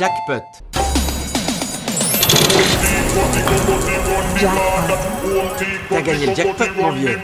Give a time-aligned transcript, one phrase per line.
[0.00, 0.42] Jackpot.
[5.88, 7.18] T'as gagné le jackpot, mon vieux.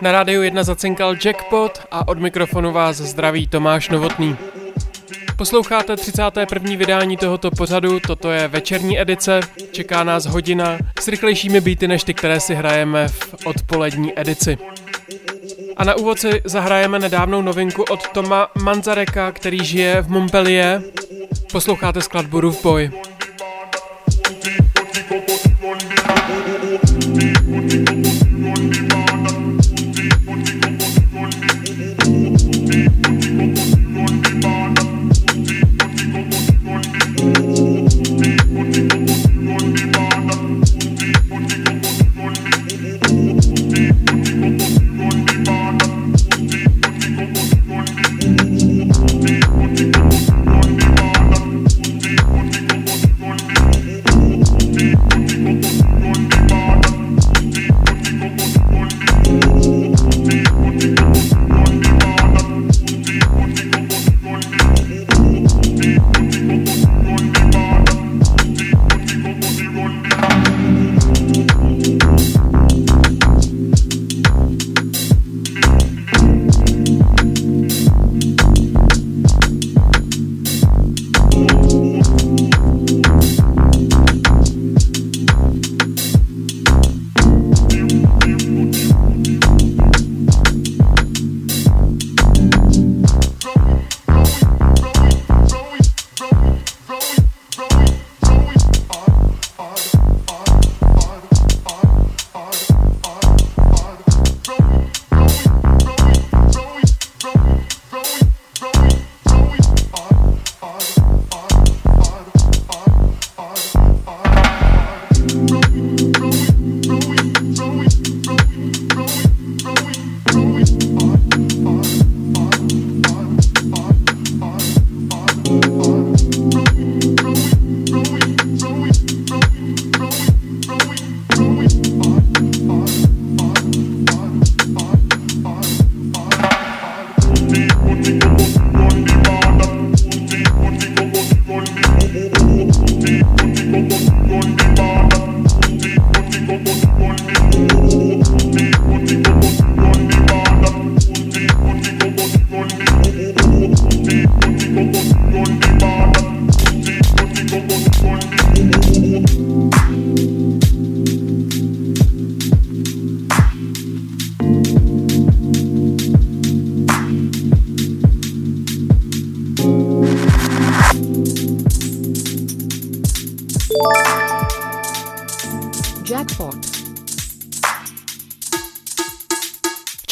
[0.00, 4.36] Na rádiu 1 zacinkal Jackpot a od mikrofonu vás zdraví Tomáš Novotný.
[5.36, 6.76] Posloucháte 31.
[6.76, 9.40] vydání tohoto pořadu, toto je večerní edice,
[9.72, 14.58] čeká nás hodina s rychlejšími beaty než ty, které si hrajeme v odpolední edici.
[15.76, 20.82] A na úvod si zahrajeme nedávnou novinku od Toma Manzareka, který žije v Montpellier.
[21.52, 22.90] Posloucháte skladbu Roof Boy.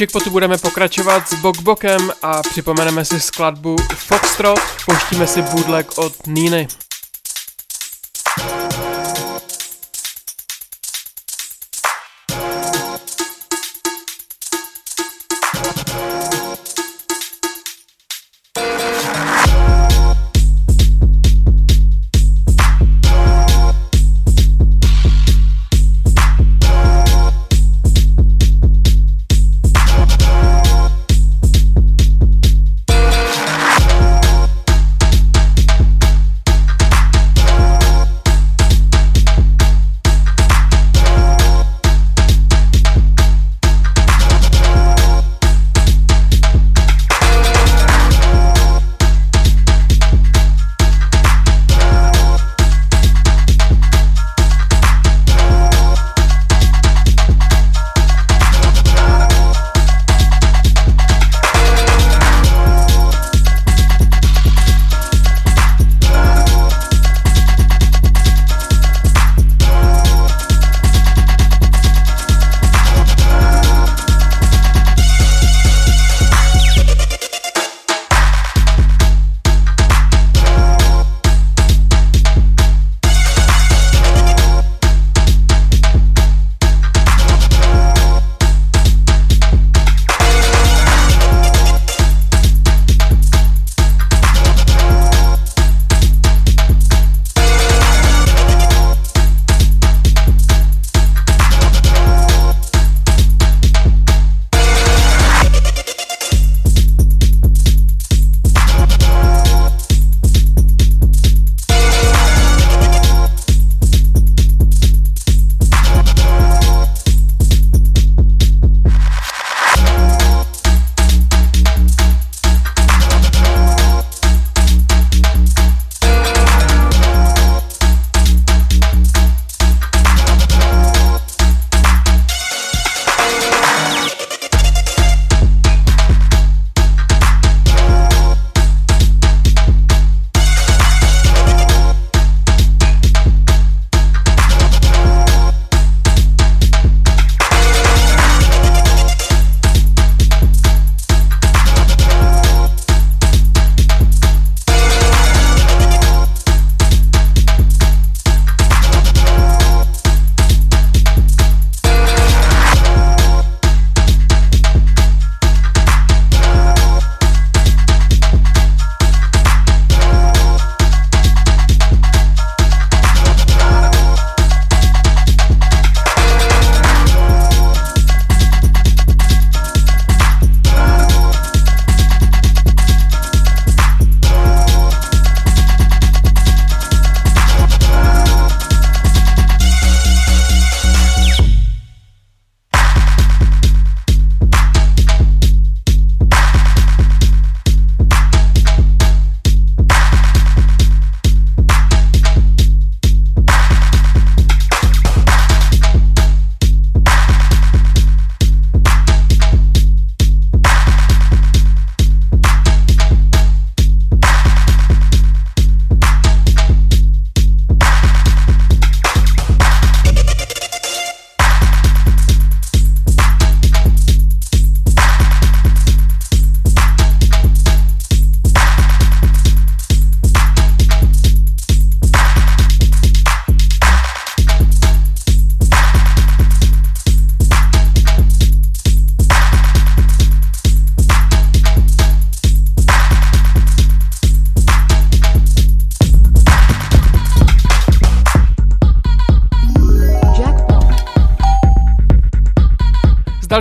[0.05, 6.69] Jackpotu budeme pokračovat s Bokbokem a připomeneme si skladbu Foxtrot, pouštíme si bootleg od Niny.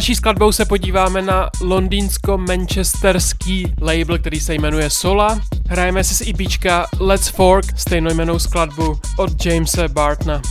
[0.04, 5.40] Další skladbou se podíváme na londýnsko-manchesterský label, který se jmenuje Sola.
[5.68, 10.42] Hrajeme si z EPčka Let's Fork, stejnojmenou skladbu od Jamesa Bartna.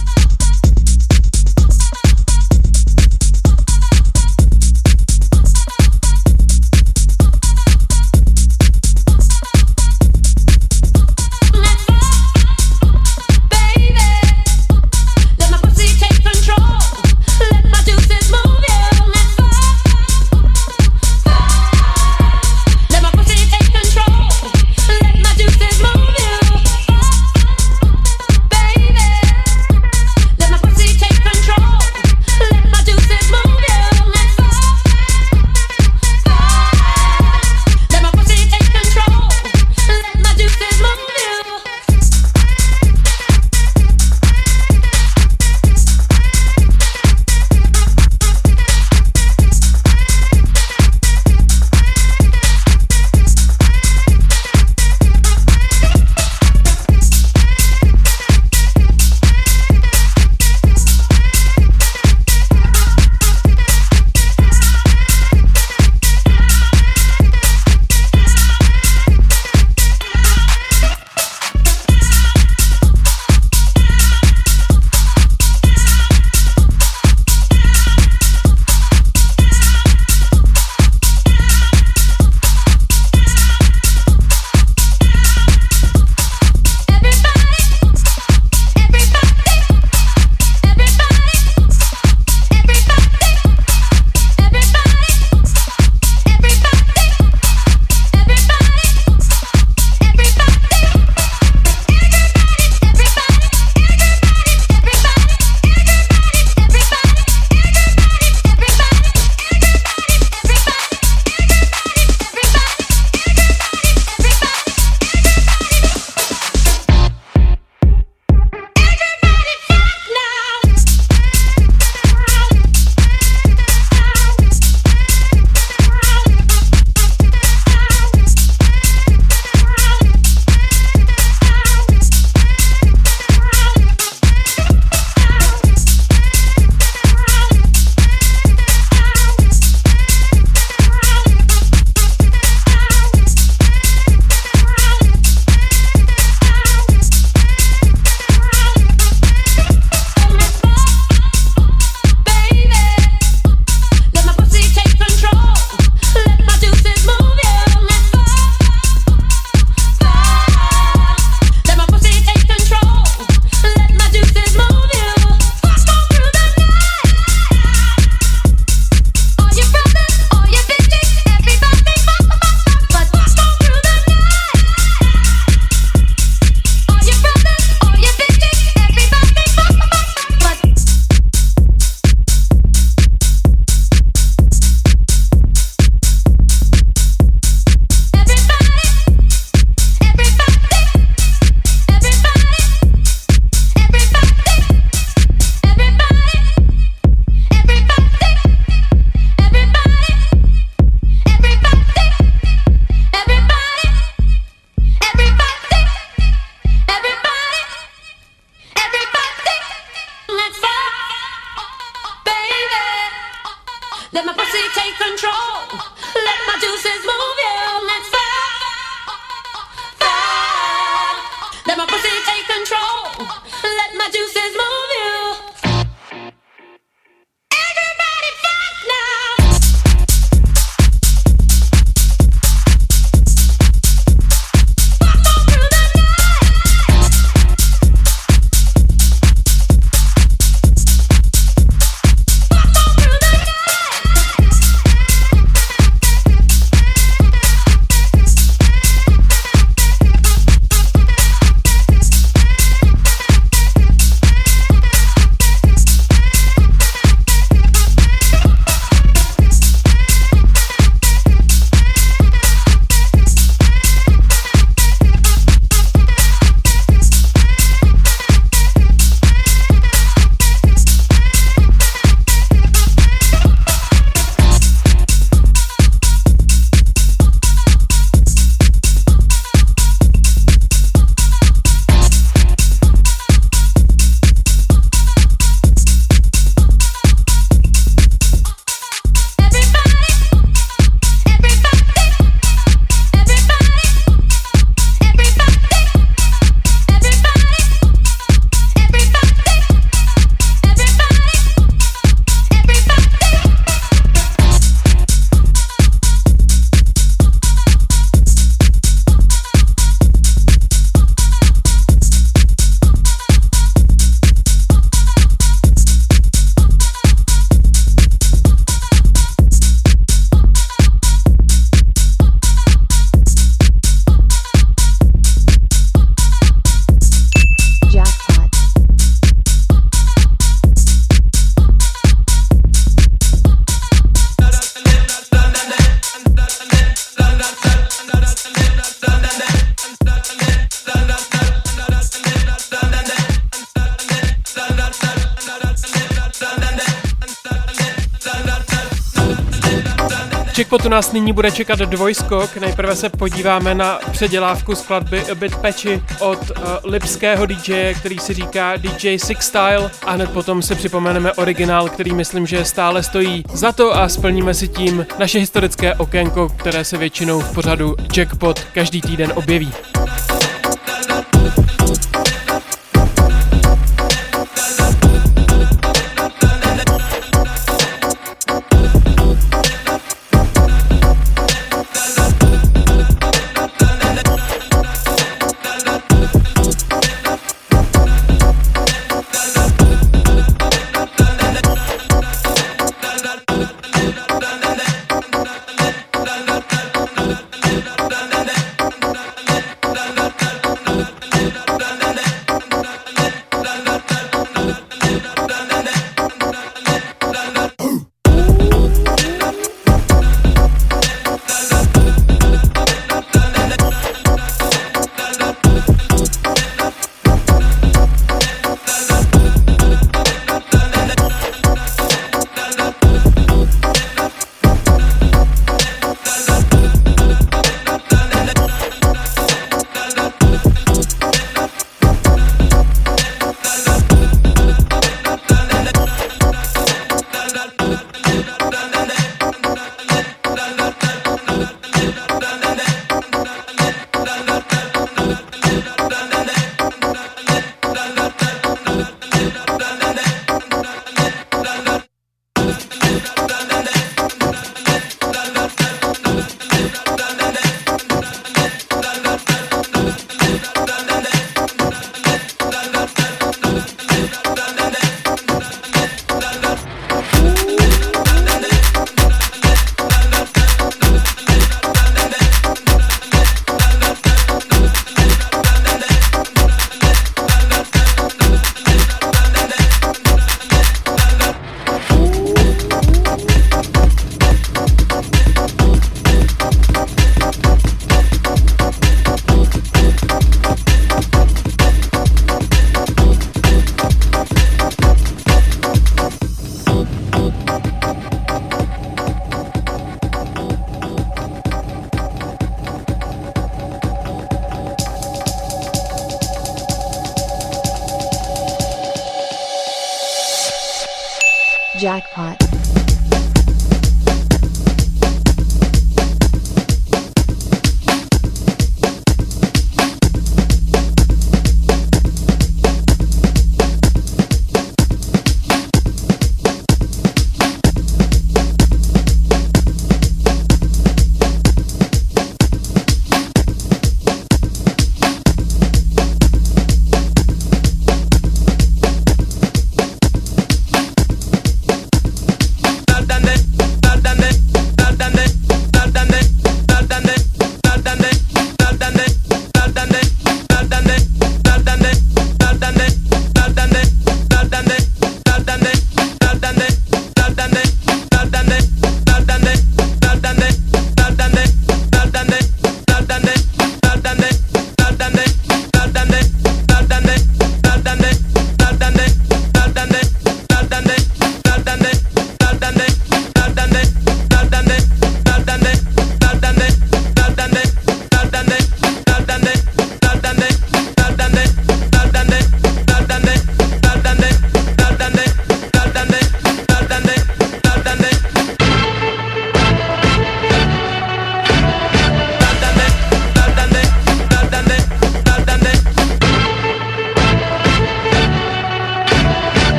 [351.12, 352.56] Nyní bude čekat dvojskok.
[352.56, 358.34] Nejprve se podíváme na předělávku skladby A Bit Patchy od uh, lipského DJ, který si
[358.34, 363.44] říká DJ Six Style a hned potom si připomeneme originál, který myslím, že stále stojí
[363.52, 368.60] za to a splníme si tím naše historické okénko, které se většinou v pořadu Jackpot
[368.74, 369.72] každý týden objeví.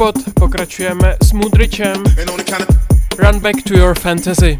[0.00, 2.04] Jackpot, pokračujeme s Moodrichem.
[3.18, 4.56] Run back to your fantasy.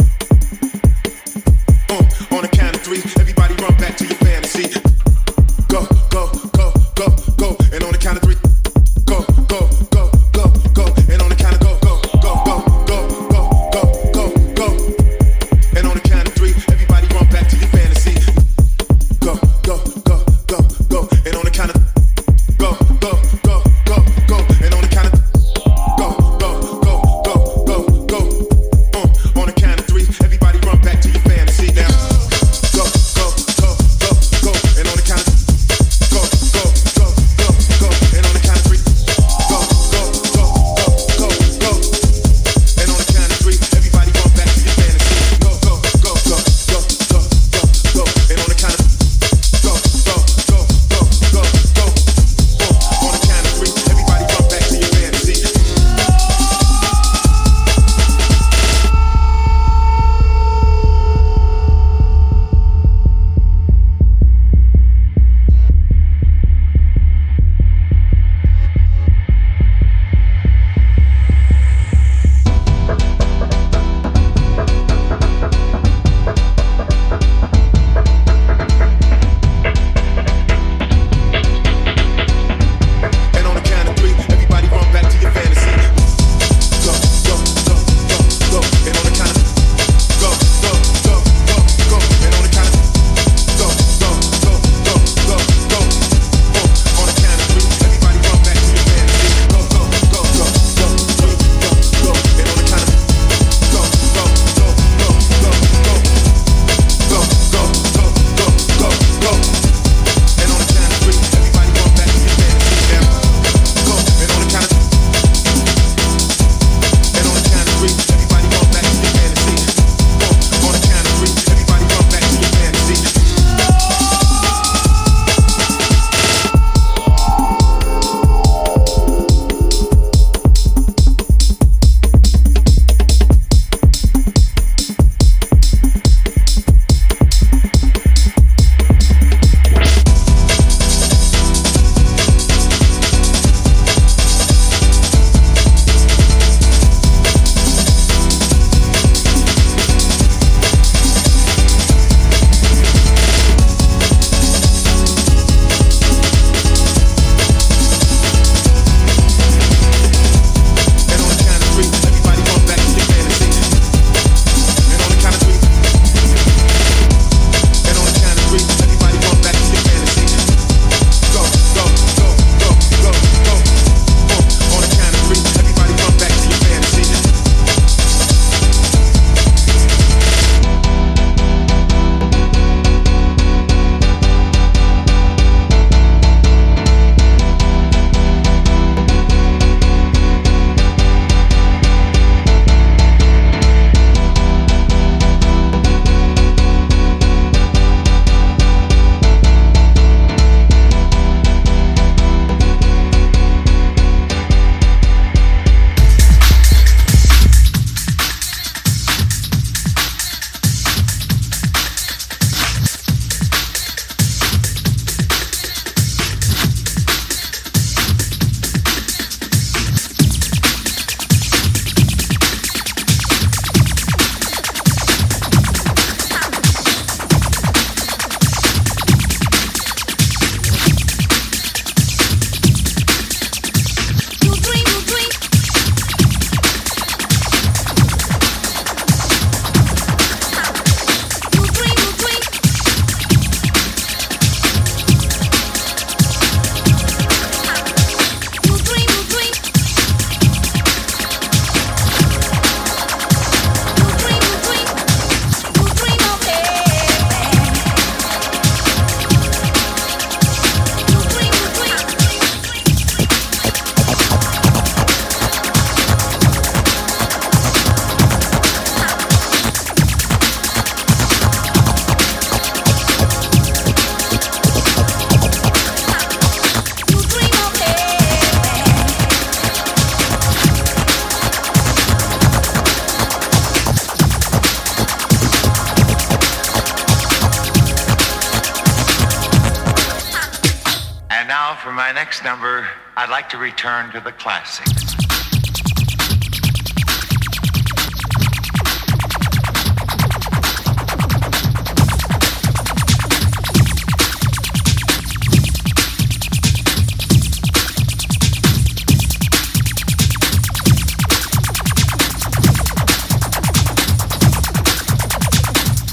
[293.50, 295.12] To return to the classics.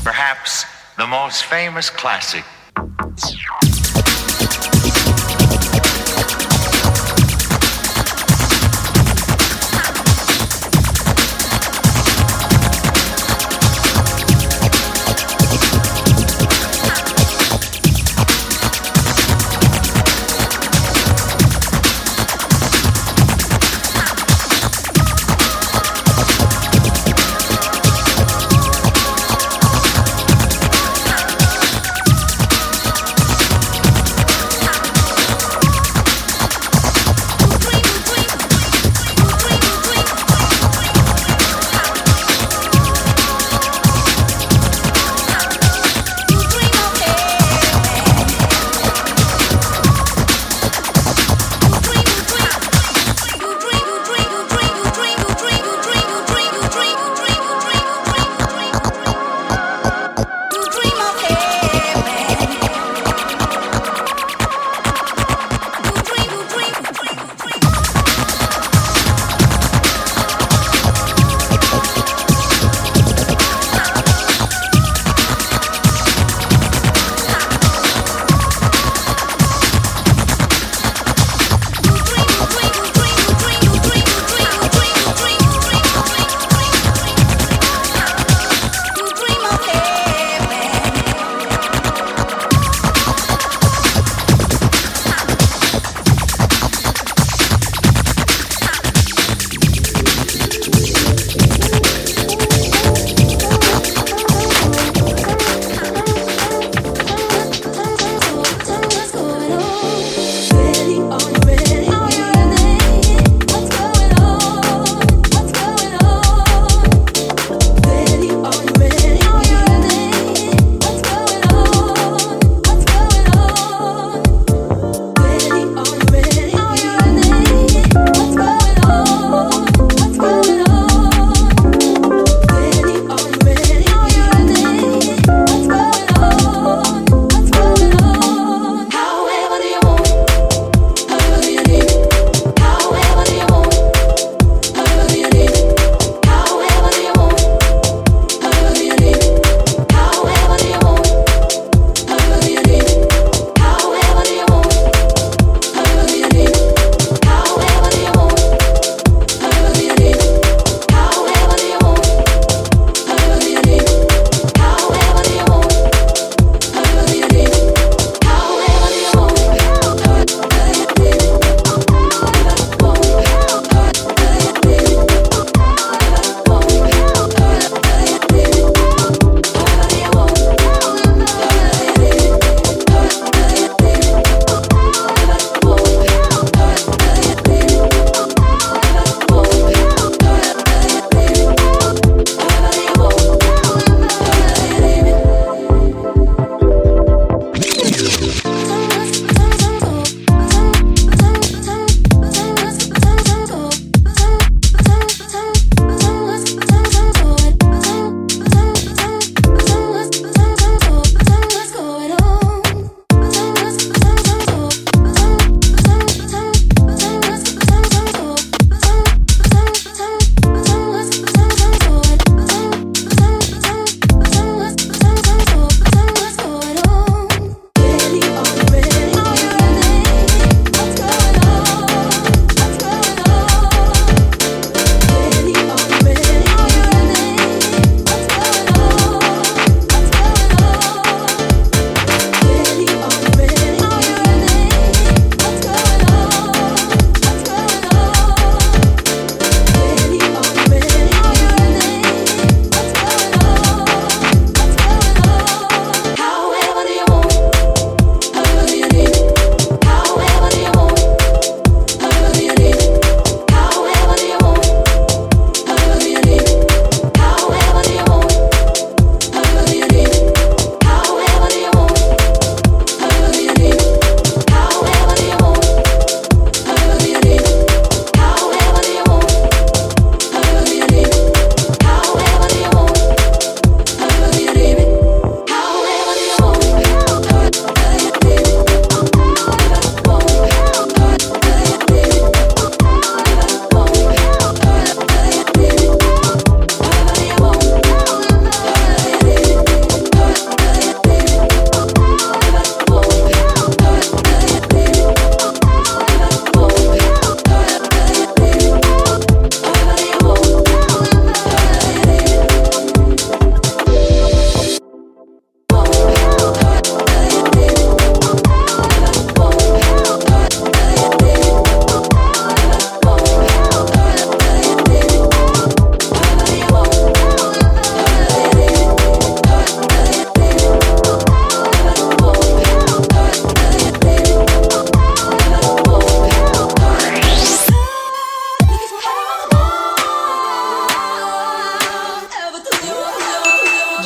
[0.04, 0.66] Perhaps
[0.98, 2.44] the most famous classic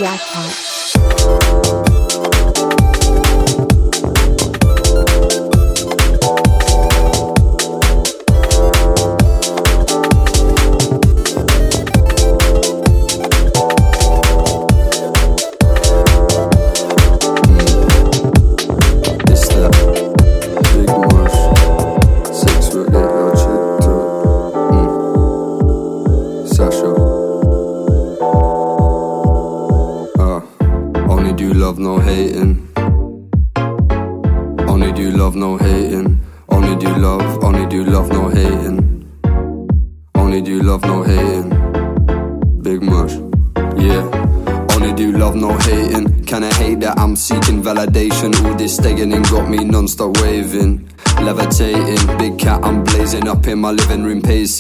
[0.02, 0.71] Jackpot.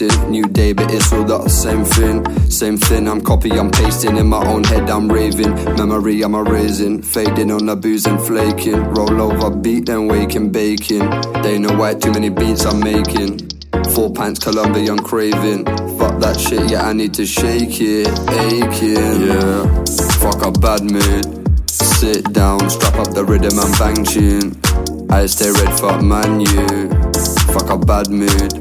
[0.01, 2.25] New day, but it's all the same thing.
[2.49, 4.17] Same thing, I'm copy, I'm pasting.
[4.17, 5.53] In my own head, I'm raving.
[5.75, 7.03] Memory, I'm erasing.
[7.03, 8.83] Fading on the booze and flaking.
[8.95, 11.07] Roll over, beat, then waking, baking.
[11.43, 13.49] They know why too many beats I'm making.
[13.93, 15.65] Four pints Colombian craving.
[15.97, 18.07] Fuck that shit, yeah, I need to shake it.
[18.29, 19.83] Aching, yeah.
[20.17, 21.69] Fuck a bad mood.
[21.69, 24.59] Sit down, strap up the rhythm and bang tune.
[25.11, 26.89] I stay red, fuck man, you.
[27.53, 28.60] Fuck a bad mood.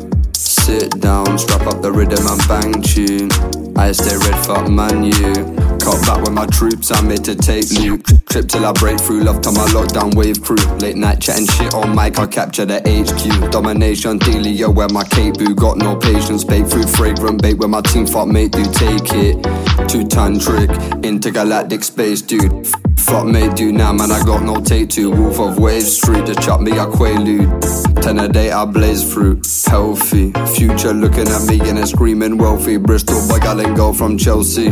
[0.61, 3.31] Sit down, strap up the rhythm and bang tune.
[3.77, 5.33] I stay red, fuck man, you.
[5.81, 8.05] Cut back with my troops, I'm here to take loot.
[8.29, 10.57] Trip till I break through, love to my lockdown wave crew.
[10.79, 13.51] Late night chatting shit on mic, I capture the HQ.
[13.51, 15.55] Domination, dealio, where my cape boo.
[15.55, 19.89] Got no patience, bake food, fragrant bait, where my team fuck mate do take it.
[19.89, 20.71] Two ton trick,
[21.03, 22.67] intergalactic space dude.
[23.01, 25.11] Fuck mate, do now, man, I got no take two.
[25.11, 28.03] Wolf of Waves Street, to chop me a quaalude.
[28.03, 29.41] Ten a day, I blaze through.
[29.67, 32.77] Healthy, future looking at me and it's screaming wealthy.
[32.77, 34.71] Bristol boy, gal and go from Chelsea.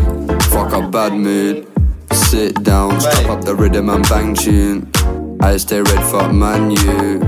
[0.51, 1.67] Fuck a bad mood.
[2.13, 4.91] Sit down, strap up the rhythm and bang tune.
[5.41, 7.21] I stay red, fuck man, you.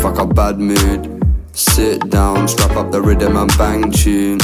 [0.00, 1.22] Fuck a bad mood.
[1.52, 4.38] Sit down, strap up the rhythm and bang tune.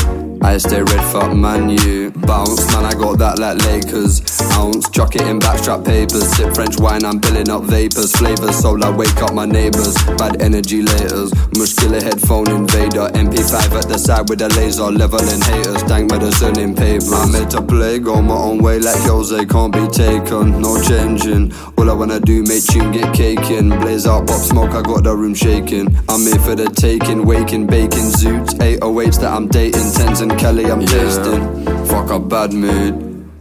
[0.45, 2.11] I stay red, fuck man, you.
[2.11, 4.21] Bounce, man, I got that like Lakers.
[4.59, 6.29] Ounce, chuck it in backstrap papers.
[6.37, 8.13] Sip French wine, I'm billing up vapors.
[8.13, 9.95] Flavors, so I wake up my neighbors.
[10.19, 11.31] Bad energy laters.
[11.55, 13.09] Mushkilla headphone invader.
[13.15, 14.91] MP5 at the side with a laser.
[14.91, 17.15] Leveling haters, dank medicine in paper.
[17.15, 19.47] I'm here to play, go my own way like Jose.
[19.47, 21.53] Can't be taken, no changing.
[21.79, 23.71] All I wanna do, make tune, get caking.
[23.81, 25.97] Blaze out, pop smoke, I got the room shaking.
[26.09, 28.11] I'm here for the taking, waking, baking.
[28.13, 29.93] Zoots, 808s that I'm dating.
[29.93, 31.65] Tens and Kelly, I'm tasting.
[31.87, 32.95] Fuck a bad mood.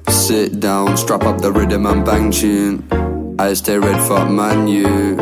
[0.09, 2.83] Sit down, strap up the rhythm and bang tune.
[3.39, 5.15] I stay red, fuck man, you.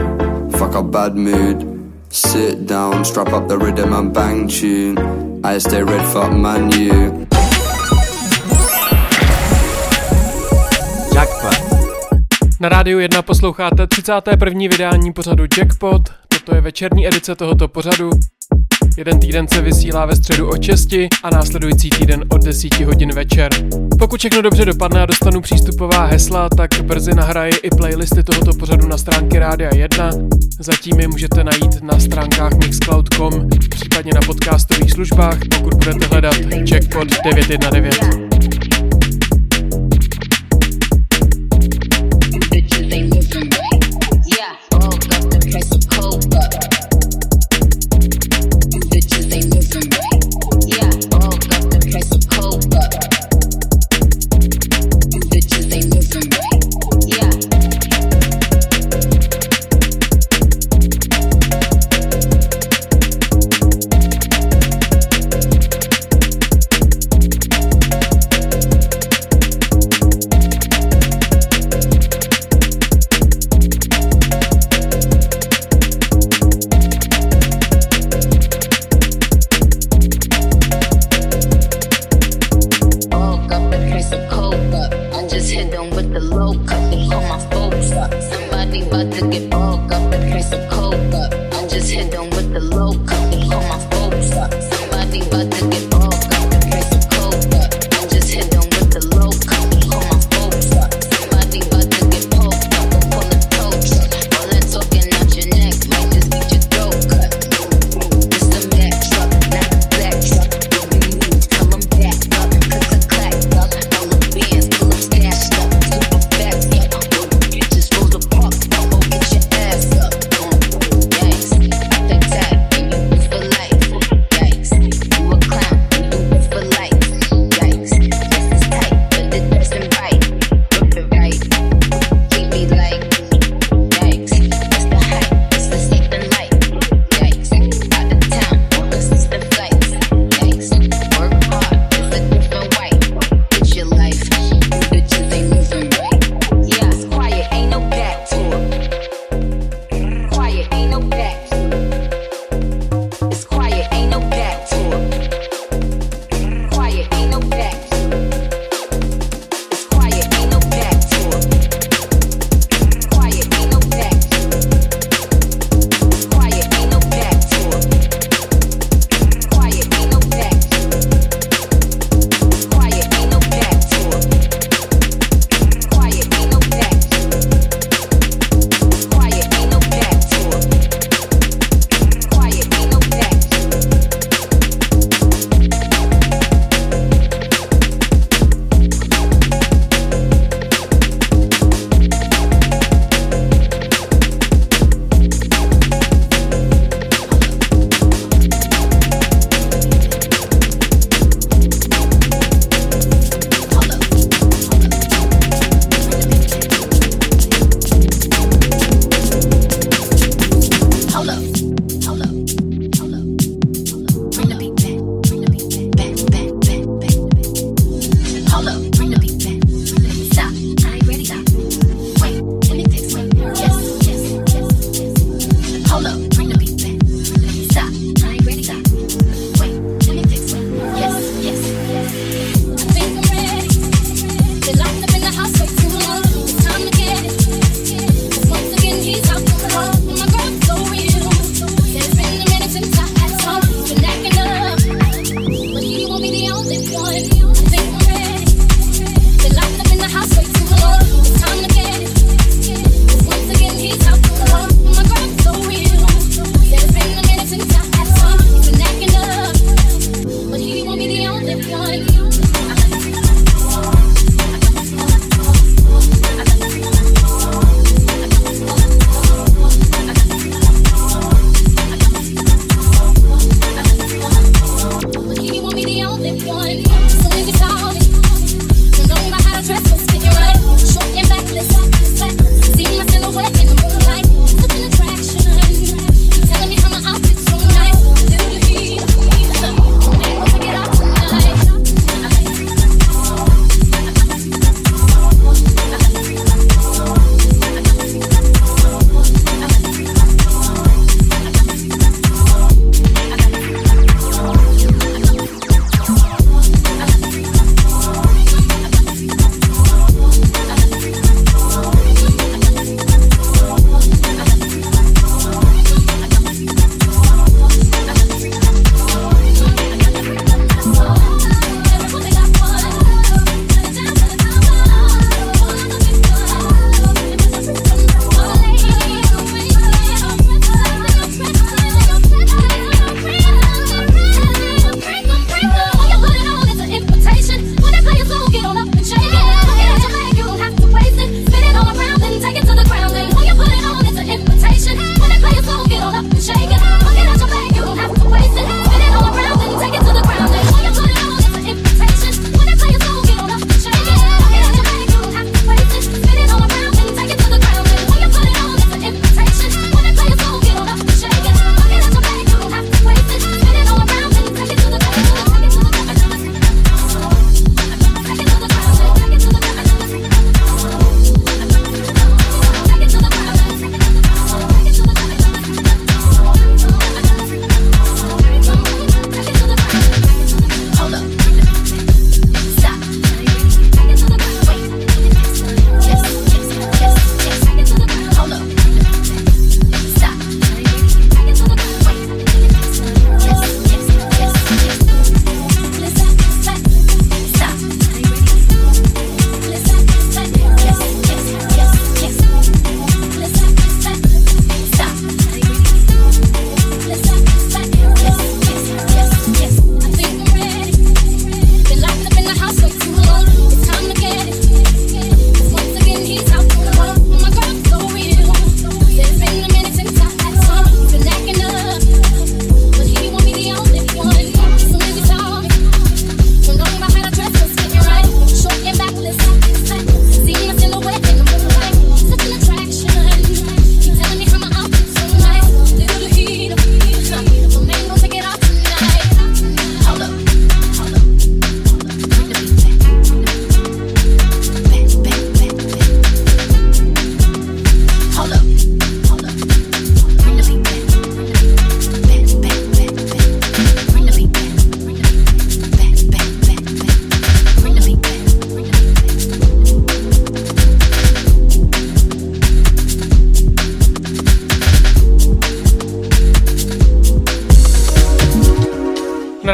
[0.57, 1.65] Fuck a bad mood.
[2.09, 4.97] Sit down, strap up the rhythm and bang tune.
[5.43, 7.27] I stay red, fuck man, you.
[11.13, 11.55] Jackpot.
[12.59, 14.59] Na rádiu 1 posloucháte 31.
[14.59, 16.01] vydání pořadu Jackpot.
[16.27, 18.09] Toto je večerní edice tohoto pořadu.
[18.99, 20.93] Jeden týden se vysílá ve středu od 6
[21.23, 23.51] a následující týden od 10 hodin večer.
[23.99, 28.87] Pokud všechno dobře dopadne a dostanu přístupová hesla, tak brzy nahraji i playlisty tohoto pořadu
[28.87, 30.11] na stránky Rádia 1.
[30.59, 36.35] Zatím je můžete najít na stránkách mixcloud.com, případně na podcastových službách, pokud budete hledat
[36.71, 38.98] Jackpot 919.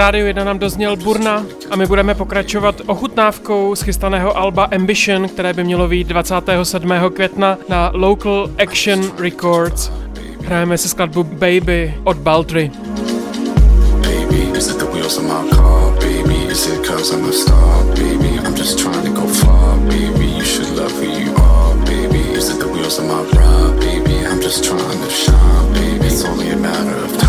[0.05, 5.53] rádiu 1 nám dozněl Burna a my budeme pokračovat ochutnávkou z chystaného alba Ambition, které
[5.53, 6.91] by mělo být 27.
[7.13, 9.91] května na Local Action Records.
[10.45, 12.71] Hrajeme si skladbu Baby od Baltry.
[24.41, 25.73] Just trying to shine.
[25.73, 27.24] Baby, it's only a matter of time.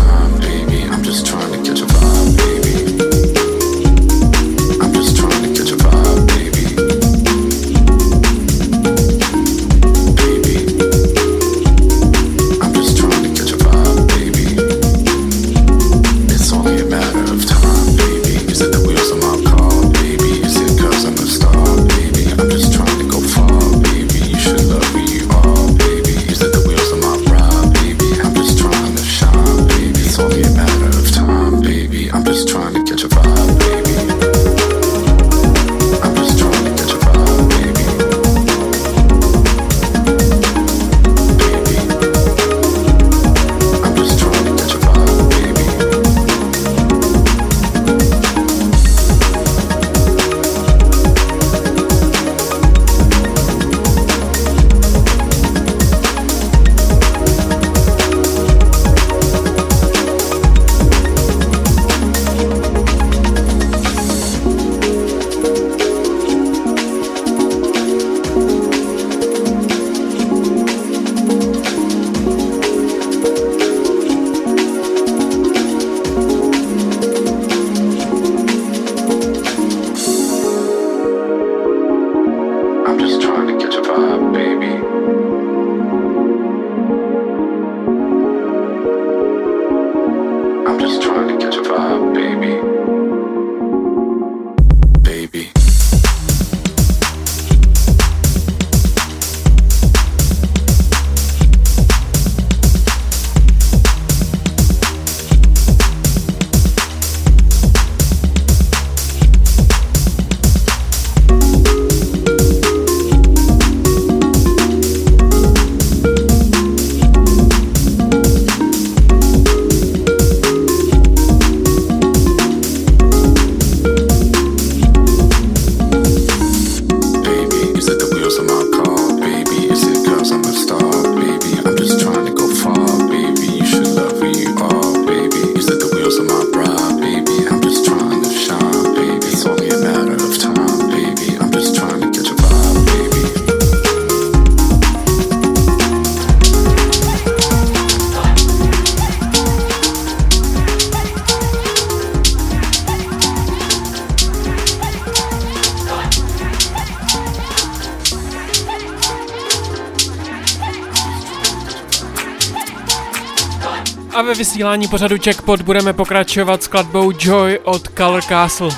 [164.35, 168.69] Vysílání pořadu Checkpot budeme pokračovat skladbou Joy od Color Castle.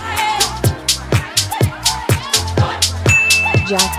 [3.70, 3.99] Jack.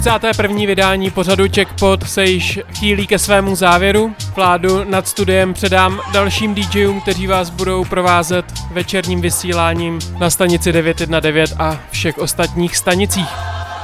[0.00, 0.66] 31.
[0.66, 4.14] vydání pořadu Checkpot se již chýlí ke svému závěru.
[4.36, 11.52] Vládu nad studiem předám dalším DJům, kteří vás budou provázet večerním vysíláním na stanici 919
[11.58, 13.28] a všech ostatních stanicích.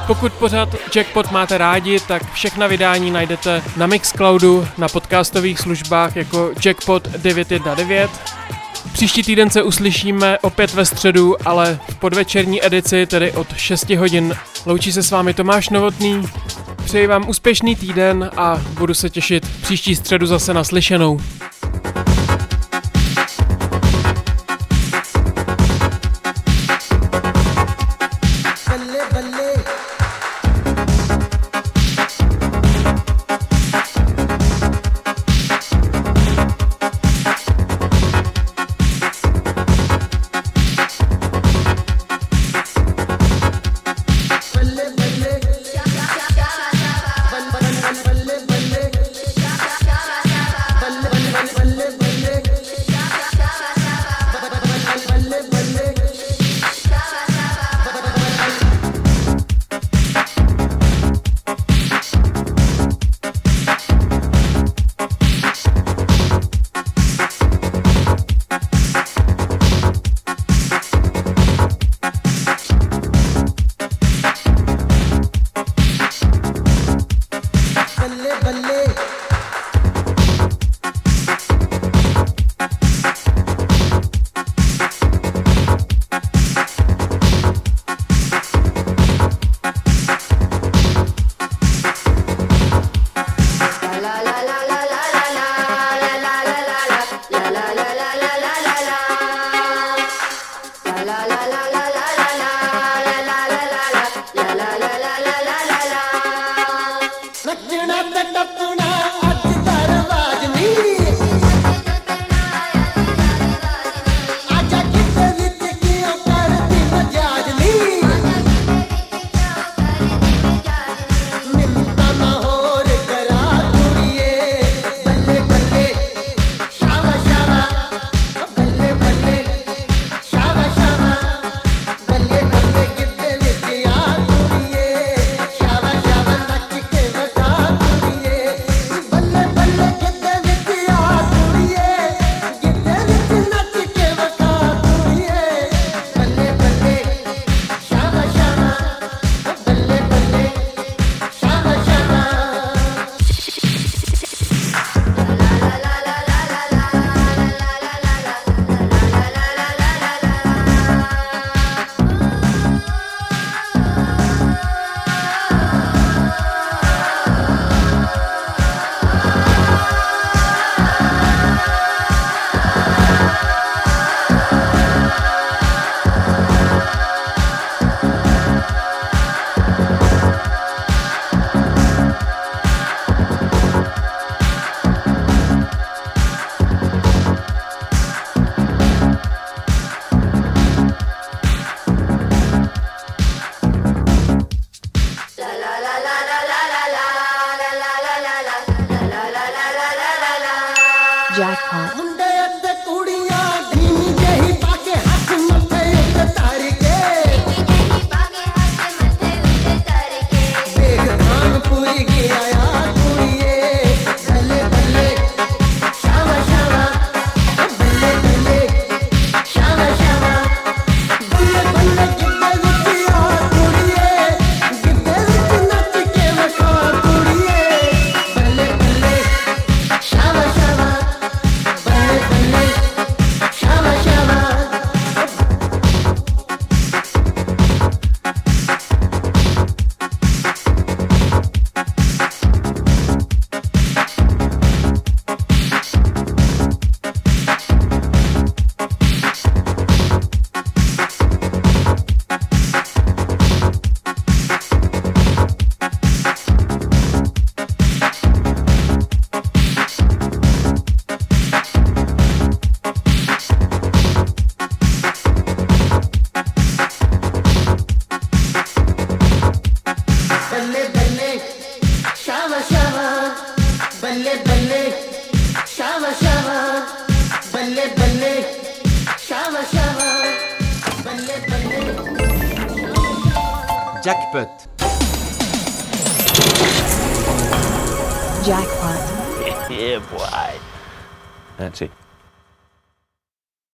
[0.06, 6.50] Pokud pořád Jackpot máte rádi, tak všechna vydání najdete na Mixcloudu, na podcastových službách jako
[6.64, 8.20] Jackpot 919.
[8.92, 14.36] Příští týden se uslyšíme opět ve středu, ale v podvečerní edici, tedy od 6 hodin.
[14.66, 16.22] Loučí se s vámi Tomáš Novotný.
[16.84, 21.20] Přeji vám úspěšný týden a budu se těšit příští středu zase naslyšenou.